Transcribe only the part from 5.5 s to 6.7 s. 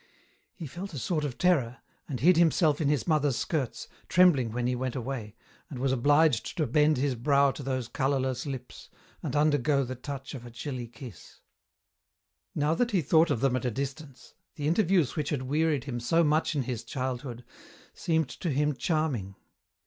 and was obliged to